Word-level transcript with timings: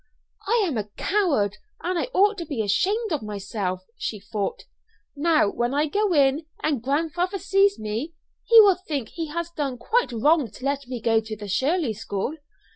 "I 0.47 0.63
am 0.65 0.79
a 0.79 0.85
coward, 0.97 1.57
and 1.83 1.99
I 1.99 2.05
ought 2.05 2.35
to 2.39 2.45
be 2.47 2.63
ashamed 2.63 3.11
of 3.11 3.21
myself," 3.21 3.83
she 3.99 4.19
thought. 4.19 4.63
"Now, 5.15 5.47
when 5.51 5.75
I 5.75 5.85
go 5.85 6.11
in 6.15 6.47
and 6.63 6.81
grandfather 6.81 7.37
sees 7.37 7.77
me, 7.77 8.15
he 8.43 8.59
will 8.61 8.79
think 8.87 9.09
he 9.09 9.27
has 9.27 9.51
done 9.51 9.77
quite 9.77 10.11
wrong 10.11 10.49
to 10.49 10.65
let 10.65 10.87
me 10.87 10.99
go 11.01 11.19
to 11.19 11.35
the 11.37 11.47
Shirley 11.47 11.93
School. 11.93 12.33